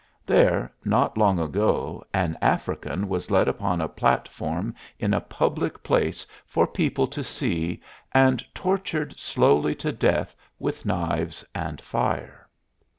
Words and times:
There, 0.25 0.73
not 0.83 1.15
long 1.15 1.37
ago, 1.39 2.03
an 2.11 2.35
African 2.41 3.07
was 3.07 3.29
led 3.29 3.47
upon 3.47 3.79
a 3.79 3.87
platform 3.87 4.73
in 4.97 5.13
a 5.13 5.21
public 5.21 5.83
place 5.83 6.25
for 6.47 6.65
people 6.65 7.05
to 7.09 7.23
see, 7.23 7.83
and 8.11 8.43
tortured 8.55 9.15
slowly 9.15 9.75
to 9.75 9.91
death 9.91 10.35
with 10.57 10.87
knives 10.87 11.45
and 11.53 11.79
fire. 11.81 12.49